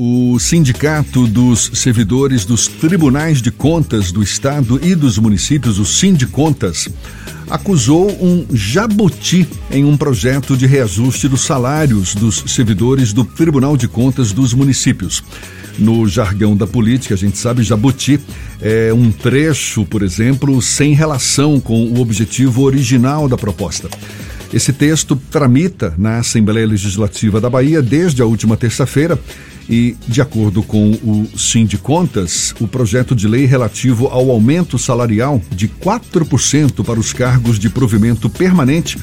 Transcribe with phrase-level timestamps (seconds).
[0.00, 6.88] O Sindicato dos Servidores dos Tribunais de Contas do Estado e dos Municípios, o Sindicontas,
[7.50, 13.88] acusou um jabuti em um projeto de reajuste dos salários dos servidores do Tribunal de
[13.88, 15.20] Contas dos Municípios.
[15.76, 18.20] No jargão da política, a gente sabe, jabuti
[18.60, 23.90] é um trecho, por exemplo, sem relação com o objetivo original da proposta.
[24.52, 29.18] Esse texto tramita na Assembleia Legislativa da Bahia desde a última terça-feira
[29.68, 35.68] e, de acordo com o Sindicontas, o projeto de lei relativo ao aumento salarial de
[35.68, 38.96] 4% para os cargos de provimento permanente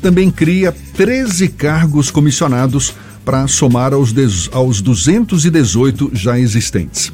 [0.00, 4.14] também cria 13 cargos comissionados para somar aos,
[4.52, 7.12] aos 218 já existentes.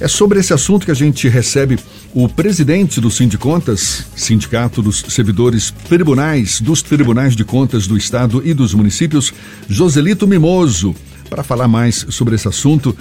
[0.00, 1.78] É sobre esse assunto que a gente recebe
[2.14, 8.54] o presidente do Sindicontas, Sindicato dos Servidores Tribunais dos Tribunais de Contas do Estado e
[8.54, 9.32] dos Municípios,
[9.68, 10.94] Joselito Mimoso,
[11.28, 12.96] para falar mais sobre esse assunto.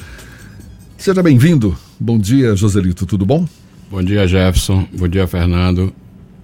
[0.98, 1.76] Seja bem-vindo.
[1.98, 3.48] Bom dia, Joselito, tudo bom?
[3.90, 4.86] Bom dia, Jefferson.
[4.94, 5.94] Bom dia, Fernando.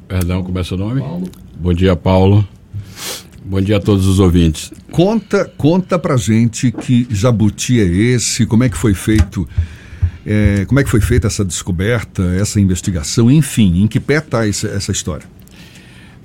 [0.07, 1.01] Perdão, como é seu nome?
[1.01, 1.29] Paulo.
[1.59, 2.47] Bom dia, Paulo.
[3.47, 4.71] Bom dia a todos os ouvintes.
[4.89, 9.47] Conta, conta pra gente que jabuti é esse, como é que foi feito
[10.25, 14.47] é, como é que foi feita essa descoberta, essa investigação, enfim, em que pé está
[14.47, 15.27] essa, essa história?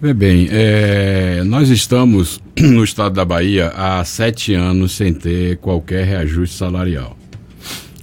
[0.01, 6.07] Vê bem, é, nós estamos no estado da Bahia há sete anos sem ter qualquer
[6.07, 7.19] reajuste salarial.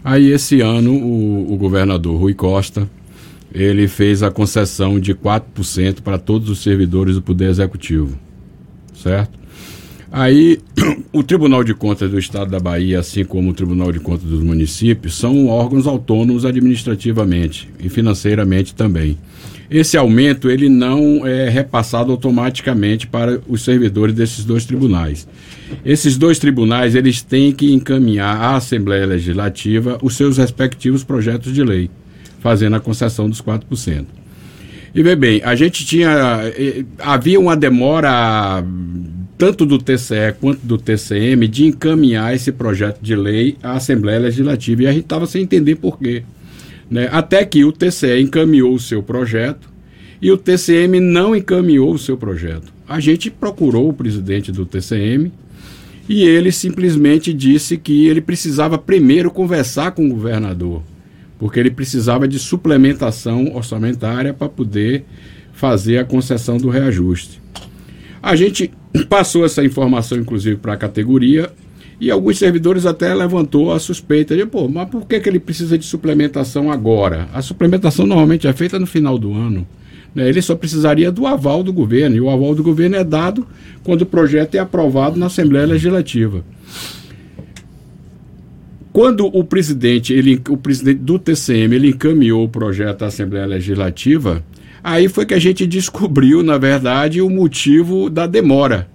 [0.04, 2.88] Aí esse ano o, o governador Rui Costa
[3.52, 8.16] ele fez a concessão de 4% para todos os servidores do Poder Executivo,
[9.02, 9.38] certo?
[10.12, 10.60] Aí,
[11.12, 14.42] o Tribunal de Contas do Estado da Bahia, assim como o Tribunal de Contas dos
[14.42, 19.18] municípios, são órgãos autônomos administrativamente e financeiramente também.
[19.70, 25.28] Esse aumento ele não é repassado automaticamente para os servidores desses dois tribunais.
[25.84, 31.64] Esses dois tribunais eles têm que encaminhar à Assembleia Legislativa os seus respectivos projetos de
[31.64, 31.90] lei,
[32.40, 34.06] fazendo a concessão dos 4%.
[34.94, 36.42] E vê bem, a gente tinha.
[36.58, 38.64] Eh, havia uma demora
[39.38, 44.84] tanto do TCE quanto do TCM, de encaminhar esse projeto de lei à Assembleia Legislativa.
[44.84, 46.24] E a gente estava sem entender por quê.
[46.90, 47.08] Né?
[47.12, 49.70] Até que o TCE encaminhou o seu projeto
[50.22, 52.74] e o TCM não encaminhou o seu projeto.
[52.88, 55.32] A gente procurou o presidente do TCM
[56.10, 60.82] e ele simplesmente disse que ele precisava primeiro conversar com o governador,
[61.38, 65.06] porque ele precisava de suplementação orçamentária para poder
[65.54, 67.42] fazer a concessão do reajuste.
[68.22, 68.72] A gente
[69.10, 71.52] passou essa informação, inclusive, para a categoria
[72.00, 75.78] e alguns servidores até levantou a suspeita de, pô, mas por que, que ele precisa
[75.78, 77.28] de suplementação agora?
[77.34, 79.68] A suplementação normalmente é feita no final do ano.
[80.14, 80.30] Né?
[80.30, 83.48] Ele só precisaria do aval do governo, e o aval do governo é dado
[83.84, 86.44] quando o projeto é aprovado na Assembleia Legislativa.
[88.98, 94.44] Quando o presidente, ele, o presidente do TCM, ele encaminhou o projeto à Assembleia Legislativa,
[94.84, 98.88] Aí foi que a gente descobriu, na verdade, o motivo da demora.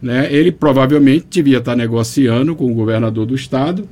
[0.00, 0.28] Né?
[0.30, 3.88] Ele provavelmente devia estar negociando com o governador do estado,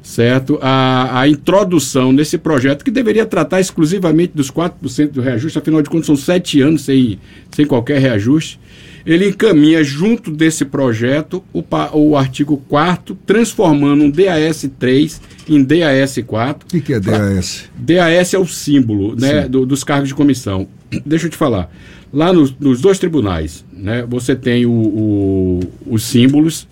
[0.00, 0.60] certo?
[0.62, 5.90] A, a introdução nesse projeto que deveria tratar exclusivamente dos 4% do reajuste, afinal de
[5.90, 7.18] contas são sete anos sem,
[7.50, 8.60] sem qualquer reajuste.
[9.04, 16.18] Ele encaminha junto desse projeto o, o artigo 4 transformando um DAS 3 em DAS
[16.26, 16.66] 4.
[16.66, 17.70] O que, que, é DAS?
[17.76, 20.68] DAS é o símbolo né, do, dos cargos de comissão
[21.04, 21.70] deixa eu te falar.
[22.12, 26.66] Lá nos, nos dois tribunais, né, você tem o, o, os símbolos,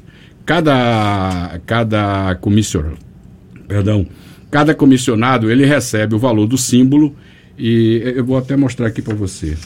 [0.44, 2.96] cada, cada comissionado,
[3.66, 4.06] perdão,
[4.50, 7.14] cada comissionado ele recebe o valor do símbolo
[7.56, 9.56] e eu vou até mostrar aqui para você.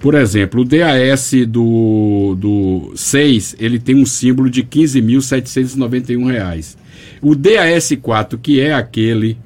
[0.00, 6.76] Por exemplo, o DAS do, do 6, ele tem um símbolo de R$ 15.791.
[7.20, 9.36] O DAS 4, que é aquele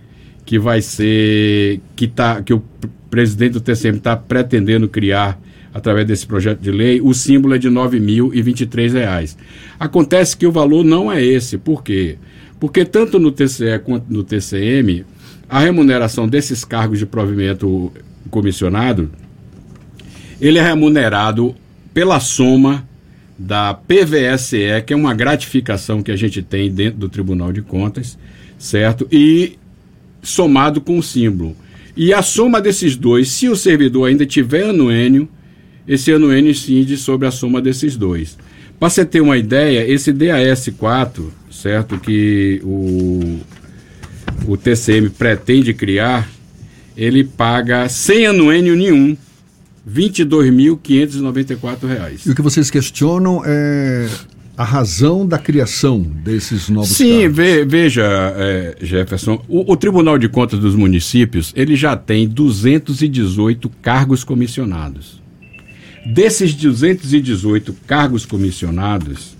[0.45, 2.63] que vai ser que tá que o
[3.09, 5.41] presidente do TCM está pretendendo criar
[5.73, 9.37] através desse projeto de lei, o símbolo é de R$ 9.023.
[9.81, 11.57] Acontece que o valor não é esse.
[11.57, 12.19] Por quê?
[12.61, 15.07] Porque tanto no TCE quanto no TCM,
[15.48, 17.91] a remuneração desses cargos de provimento
[18.31, 19.10] comissionado,
[20.42, 21.54] ele é remunerado
[21.94, 22.84] pela soma
[23.39, 28.18] da PVSE, que é uma gratificação que a gente tem dentro do Tribunal de Contas,
[28.59, 29.06] certo?
[29.10, 29.56] E
[30.21, 31.56] somado com o símbolo.
[31.97, 35.28] E a soma desses dois, se o servidor ainda tiver anuênio,
[35.86, 38.36] esse anuênio incide sobre a soma desses dois.
[38.80, 41.22] Para você ter uma ideia, esse DAS4,
[41.53, 43.38] certo, que o,
[44.48, 46.28] o TCM pretende criar,
[46.97, 49.16] ele paga sem anuênio nenhum,
[49.87, 52.27] R$ 22.594.
[52.27, 54.09] E o que vocês questionam é
[54.57, 58.03] a razão da criação desses novos Sim, ve, veja,
[58.37, 65.23] é, Jefferson, o, o, Tribunal de Contas dos Municípios, ele já tem 218 cargos comissionados.
[66.05, 69.37] Desses 218 cargos comissionados,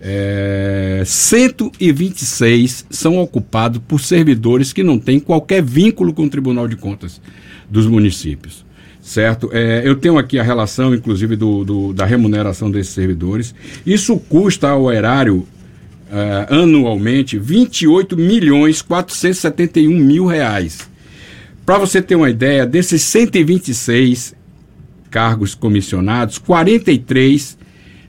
[0.00, 6.76] é, 126 são ocupados por servidores que não têm qualquer vínculo com o Tribunal de
[6.76, 7.20] Contas
[7.70, 8.64] dos municípios.
[9.12, 9.50] Certo?
[9.52, 13.54] É, eu tenho aqui a relação, inclusive, do, do, da remuneração desses servidores.
[13.84, 15.46] Isso custa ao erário
[16.10, 20.88] é, anualmente 28 milhões 471 mil reais.
[21.66, 24.34] Para você ter uma ideia, desses 126
[25.10, 27.58] cargos comissionados, 43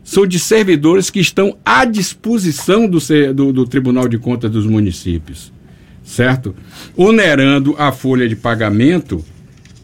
[0.06, 3.00] são de servidores que estão à disposição do,
[3.34, 5.52] do, do Tribunal de Contas dos municípios,
[6.02, 6.56] certo?
[6.96, 9.22] Onerando a folha de pagamento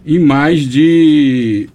[0.05, 1.69] em mais de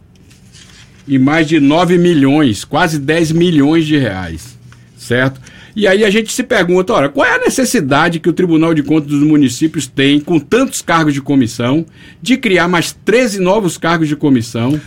[1.06, 4.58] em mais de 9 milhões, quase 10 milhões de reais,
[4.96, 5.40] certo?
[5.76, 8.82] E aí a gente se pergunta, olha, qual é a necessidade que o Tribunal de
[8.82, 11.84] Contas dos municípios tem, com tantos cargos de comissão,
[12.22, 14.80] de criar mais 13 novos cargos de comissão,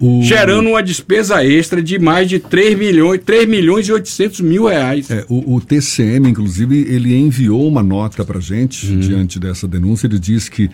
[0.00, 0.22] o...
[0.22, 5.08] gerando uma despesa extra de mais de 3 milhões, 3 milhões e 800 mil reais.
[5.08, 8.98] É, o, o, TCM, inclusive, ele enviou uma nota para gente uhum.
[8.98, 10.68] diante dessa denúncia, ele diz que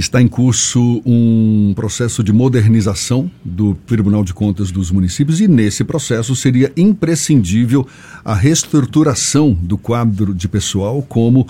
[0.00, 5.84] está em curso um processo de modernização do Tribunal de Contas dos Municípios e nesse
[5.84, 7.86] processo seria imprescindível
[8.24, 11.46] a reestruturação do quadro de pessoal, como,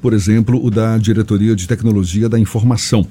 [0.00, 3.04] por exemplo, o da Diretoria de Tecnologia da Informação.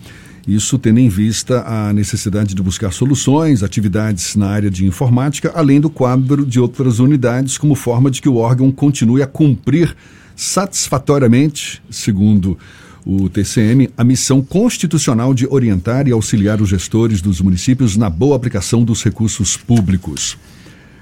[0.47, 5.81] Isso tendo em vista a necessidade de buscar soluções, atividades na área de informática, além
[5.81, 9.93] do quadro de outras unidades, como forma de que o órgão continue a cumprir
[10.33, 12.57] satisfatoriamente, segundo
[13.05, 18.35] o TCM, a missão constitucional de orientar e auxiliar os gestores dos municípios na boa
[18.35, 20.37] aplicação dos recursos públicos.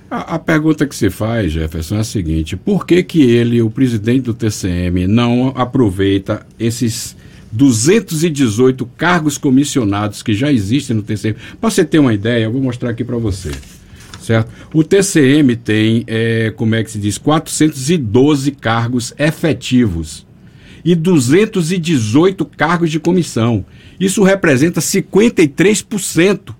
[0.09, 3.69] A, a, pergunta que se faz, Jefferson, é a seguinte: por que, que ele, o
[3.69, 7.15] presidente do TCM, não aproveita esses
[7.51, 11.35] 218 cargos comissionados que já existem no TCM?
[11.59, 13.51] Para você ter uma ideia, eu vou mostrar aqui para você.
[14.21, 14.51] Certo?
[14.73, 20.24] O TCM tem, é, como é que se diz, 412 cargos efetivos
[20.85, 23.65] e 218 cargos de comissão.
[23.99, 26.53] Isso representa 53%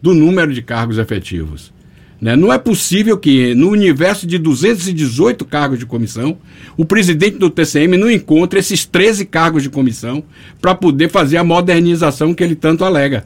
[0.00, 1.72] do número de cargos efetivos.
[2.20, 2.36] Né?
[2.36, 6.38] Não é possível que, no universo de 218 cargos de comissão,
[6.76, 10.22] o presidente do TCM não encontre esses 13 cargos de comissão
[10.60, 13.24] para poder fazer a modernização que ele tanto alega.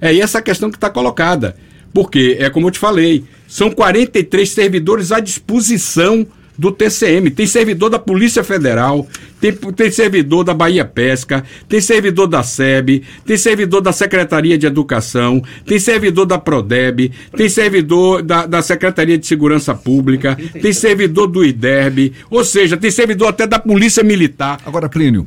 [0.00, 1.56] É essa questão que está colocada.
[1.92, 6.26] Porque, é como eu te falei, são 43 servidores à disposição
[6.58, 9.06] do TCM, tem servidor da Polícia Federal,
[9.40, 14.66] tem, tem servidor da Bahia Pesca, tem servidor da SEB, tem servidor da Secretaria de
[14.66, 21.26] Educação, tem servidor da PRODEB, tem servidor da, da Secretaria de Segurança Pública, tem servidor
[21.26, 24.60] do IDERB, ou seja, tem servidor até da Polícia Militar.
[24.64, 25.26] Agora, Plínio.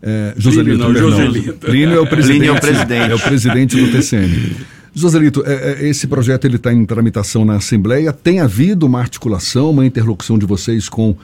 [0.00, 1.52] É, Joselito, Plínio, não, Joselito.
[1.54, 2.38] Plínio é o presidente.
[2.38, 3.10] Plínio é o presidente.
[3.10, 4.56] É o presidente do TCM.
[5.00, 8.12] Joselito, é, é, esse projeto ele está em tramitação na Assembleia.
[8.12, 11.16] Tem havido uma articulação, uma interlocução de vocês com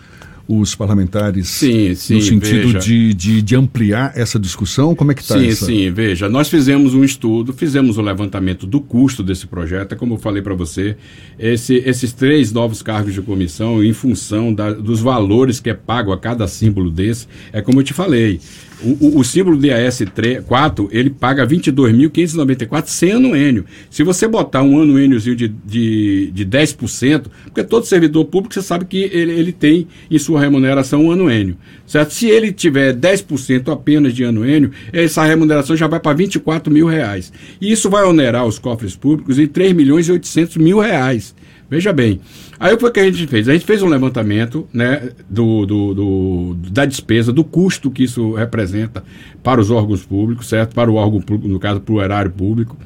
[0.47, 4.95] os parlamentares sim, sim, no sentido de, de, de, ampliar essa discussão?
[4.95, 5.67] Como é que está isso?
[5.67, 9.97] Sim, sim, veja, nós fizemos um estudo, fizemos um levantamento do custo desse projeto, é
[9.97, 10.97] como eu falei para você,
[11.39, 16.13] esse, esses três novos cargos de comissão, em função da, dos valores que é pago
[16.13, 18.41] a cada símbolo desse, é como eu te falei,
[18.83, 23.65] o, o, o símbolo DAS4, ele paga 22.594 sem anuênio.
[23.91, 28.85] Se você botar um anuêniozinho de, de, de 10%, porque todo servidor público, você sabe
[28.85, 32.13] que ele, ele tem em sua remuneração um anuênio, certo?
[32.13, 37.33] Se ele tiver 10% apenas de anuênio, essa remuneração já vai para 24 mil reais.
[37.61, 41.35] E isso vai onerar os cofres públicos em 3 milhões e 800 mil reais.
[41.69, 42.21] Veja bem.
[42.59, 43.49] Aí o que a gente fez?
[43.49, 48.33] A gente fez um levantamento né, do, do, do, da despesa, do custo que isso
[48.35, 49.03] representa
[49.43, 50.75] para os órgãos públicos, certo?
[50.75, 52.77] Para o órgão público, no caso, para o erário público.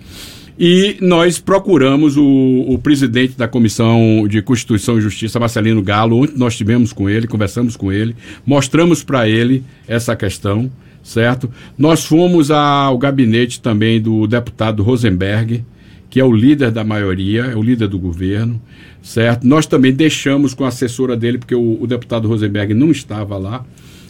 [0.61, 6.37] E nós procuramos o, o, presidente da Comissão de Constituição e Justiça, Marcelino Galo, onde
[6.37, 10.69] nós tivemos com ele, conversamos com ele, mostramos para ele essa questão,
[11.01, 11.49] certo?
[11.79, 15.65] Nós fomos ao gabinete também do deputado Rosenberg,
[16.11, 18.61] que é o líder da maioria, é o líder do governo,
[19.01, 19.47] certo?
[19.47, 23.65] Nós também deixamos com a assessora dele, porque o, o deputado Rosenberg não estava lá,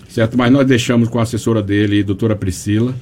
[0.08, 0.38] certo?
[0.38, 2.94] Mas nós deixamos com a assessora dele, doutora Priscila,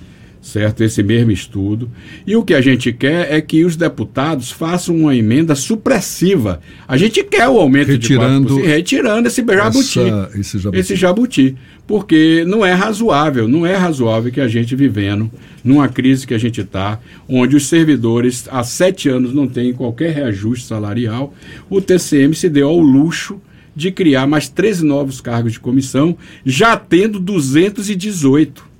[0.46, 0.82] certo?
[0.82, 1.90] Esse mesmo estudo.
[2.26, 6.60] E o que a gente quer é que os deputados façam uma emenda supressiva.
[6.86, 10.80] A gente quer o aumento retirando de 4%, retirando esse jabuti, essa, esse jabuti.
[10.80, 11.56] Esse jabuti.
[11.86, 15.30] Porque não é razoável, não é razoável que a gente vivendo
[15.62, 20.12] numa crise que a gente está, onde os servidores há sete anos não têm qualquer
[20.12, 21.34] reajuste salarial,
[21.68, 23.40] o TCM se deu ao luxo
[23.74, 28.75] de criar mais 13 novos cargos de comissão, já tendo 218.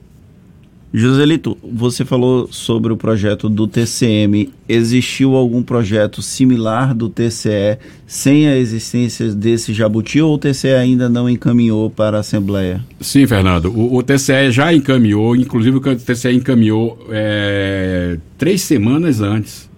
[0.95, 4.53] Joselito, você falou sobre o projeto do TCM.
[4.69, 11.09] Existiu algum projeto similar do TCE sem a existência desse jabuti ou o TCE ainda
[11.09, 12.83] não encaminhou para a Assembleia?
[13.01, 13.67] Sim, Fernando.
[13.67, 19.69] O, o TCE já encaminhou, inclusive o TCE encaminhou é, três semanas antes.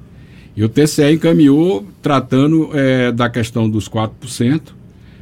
[0.54, 4.77] E o TCE encaminhou tratando é, da questão dos 4%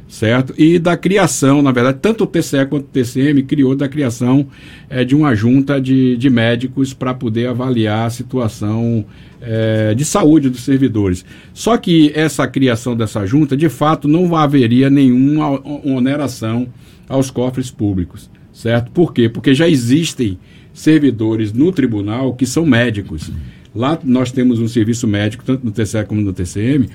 [0.07, 0.53] certo?
[0.57, 4.47] E da criação, na verdade, tanto o TCE quanto o TCM criou da criação
[4.89, 9.05] é, de uma junta de, de médicos para poder avaliar a situação
[9.41, 11.25] é, de saúde dos servidores.
[11.53, 16.67] Só que essa criação dessa junta, de fato, não haveria nenhuma oneração
[17.07, 18.91] aos cofres públicos, certo?
[18.91, 19.27] Por quê?
[19.29, 20.39] Porque já existem
[20.73, 23.31] servidores no tribunal que são médicos.
[23.75, 26.89] Lá nós temos um serviço médico, tanto no TCE como no TCM,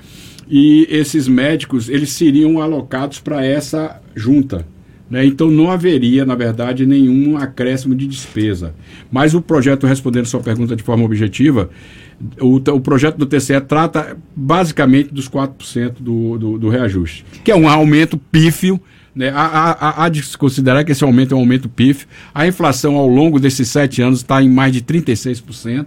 [0.49, 4.65] e esses médicos eles seriam alocados para essa junta.
[5.09, 5.25] Né?
[5.25, 8.73] Então não haveria, na verdade, nenhum acréscimo de despesa.
[9.11, 11.69] Mas o projeto, respondendo sua pergunta de forma objetiva,
[12.39, 17.55] o, o projeto do TCE trata basicamente dos 4% do, do, do reajuste, que é
[17.55, 18.79] um aumento pífio.
[19.15, 19.29] Né?
[19.29, 22.07] Há, há, há, de se considerar que esse aumento é um aumento pífio.
[22.33, 25.85] A inflação ao longo desses sete anos está em mais de 36%,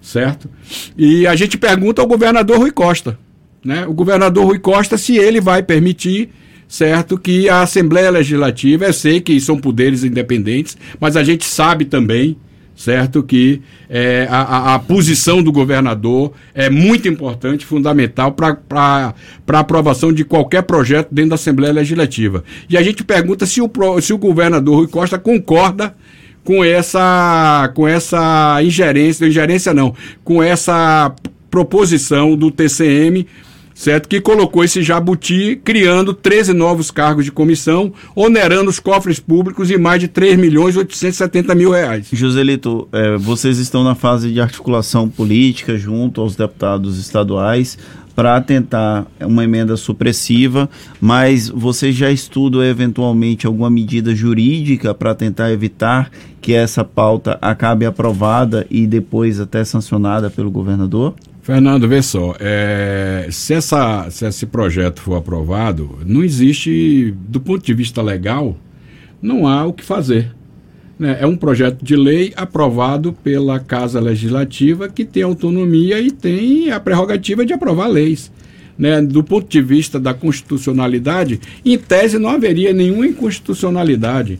[0.00, 0.48] certo?
[0.96, 3.18] E a gente pergunta ao governador Rui Costa
[3.64, 6.30] né, o governador Rui Costa se ele vai permitir
[6.66, 11.84] certo que a Assembleia Legislativa, eu sei que são poderes independentes, mas a gente sabe
[11.84, 12.36] também
[12.76, 18.56] certo que é, a, a, posição do governador é muito importante, fundamental para
[19.48, 22.42] a aprovação de qualquer projeto dentro da Assembleia Legislativa.
[22.70, 25.94] E a gente pergunta se o, se o governador Rui Costa concorda
[26.44, 29.94] com essa, com essa ingerência, ingerência não,
[30.24, 31.14] com essa
[31.50, 33.26] proposição do TCM
[33.80, 34.10] certo?
[34.10, 39.78] Que colocou esse jabuti criando 13 novos cargos de comissão, onerando os cofres públicos em
[39.78, 42.06] mais de 3 milhões e 870 mil reais.
[42.12, 47.78] Joselito, é, vocês estão na fase de articulação política junto aos deputados estaduais
[48.14, 50.68] para tentar uma emenda supressiva,
[51.00, 57.86] mas vocês já estudam eventualmente alguma medida jurídica para tentar evitar que essa pauta acabe
[57.86, 61.14] aprovada e depois até sancionada pelo governador?
[61.50, 67.66] Fernando, vê só, é, se, essa, se esse projeto for aprovado, não existe, do ponto
[67.66, 68.56] de vista legal,
[69.20, 70.32] não há o que fazer.
[70.96, 71.18] Né?
[71.20, 76.78] É um projeto de lei aprovado pela Casa Legislativa que tem autonomia e tem a
[76.78, 78.30] prerrogativa de aprovar leis.
[78.78, 79.02] Né?
[79.02, 84.38] Do ponto de vista da constitucionalidade, em tese não haveria nenhuma inconstitucionalidade.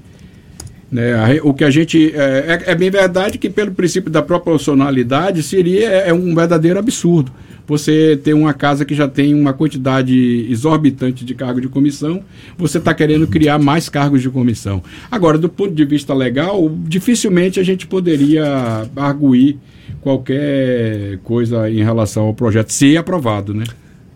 [0.90, 1.40] Né?
[1.42, 2.12] O que a gente.
[2.14, 6.78] É, é, é, bem verdade que, pelo princípio da proporcionalidade, seria é, é um verdadeiro
[6.78, 7.30] absurdo.
[7.66, 12.24] Você ter uma casa que já tem uma quantidade exorbitante de cargo de comissão,
[12.58, 14.82] você está querendo criar mais cargos de comissão.
[15.08, 19.56] Agora, do ponto de vista legal, dificilmente a gente poderia arguir
[20.00, 23.64] qualquer coisa em relação ao projeto, se aprovado, né?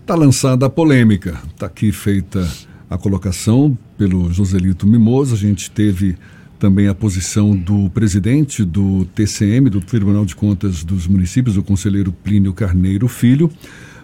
[0.01, 2.45] Está lançada a polêmica, está aqui feita
[2.91, 6.17] a colocação pelo Joselito Mimoso, a gente teve
[6.59, 12.13] também a posição do presidente do TCM, do Tribunal de Contas dos Municípios, o conselheiro
[12.13, 13.51] Plínio Carneiro Filho.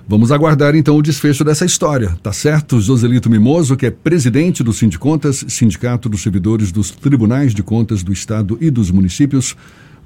[0.07, 2.81] Vamos aguardar então o desfecho dessa história, tá certo?
[2.81, 8.13] Joselito Mimoso, que é presidente do Sindicontas, Sindicato dos Servidores dos Tribunais de Contas do
[8.13, 9.57] Estado e dos Municípios.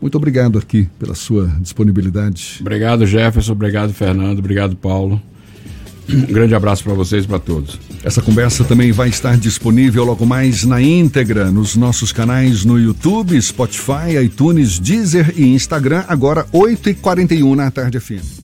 [0.00, 2.58] Muito obrigado aqui pela sua disponibilidade.
[2.60, 3.52] Obrigado, Jefferson.
[3.52, 4.40] Obrigado, Fernando.
[4.40, 5.22] Obrigado, Paulo.
[6.08, 7.78] Um grande abraço para vocês e para todos.
[8.02, 13.40] Essa conversa também vai estar disponível logo mais na íntegra nos nossos canais no YouTube,
[13.40, 18.43] Spotify, iTunes, Deezer e Instagram, agora 8h41 na tarde FM.